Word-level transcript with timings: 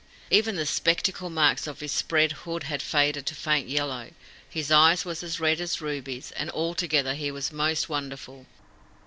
Even 0.31 0.55
the 0.55 0.65
spectacle 0.65 1.29
marks 1.29 1.67
of 1.67 1.79
his 1.79 1.91
spread 1.91 2.31
hood 2.31 2.63
had 2.63 2.81
faded 2.81 3.27
to 3.27 3.35
faint 3.35 3.69
yellow. 3.69 4.09
His 4.49 4.71
eyes 4.71 5.05
were 5.05 5.11
as 5.11 5.39
red 5.39 5.61
as 5.61 5.79
rubies, 5.79 6.31
and 6.31 6.49
altogether 6.49 7.13
he 7.13 7.29
was 7.29 7.51
most 7.51 7.87
wonderful. 7.87 8.47